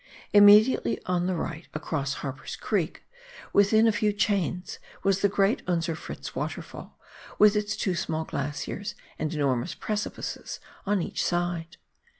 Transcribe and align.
Immediately 0.33 0.99
on 1.05 1.27
the 1.27 1.35
right, 1.35 1.67
across 1.75 2.15
Harper's 2.25 2.55
Creek, 2.55 3.03
within 3.53 3.85
a 3.85 3.91
few 3.91 4.11
chains, 4.11 4.79
was 5.03 5.21
the 5.21 5.29
great 5.29 5.61
Unser 5.67 5.93
Fritz 5.93 6.33
Water 6.35 6.63
fall, 6.63 6.99
with 7.37 7.55
its 7.55 7.77
two 7.77 7.93
small 7.93 8.25
glaciers 8.25 8.95
and 9.19 9.31
enormous 9.31 9.75
precipices 9.75 10.59
on 10.87 11.03
each 11.03 11.23
side. 11.23 11.77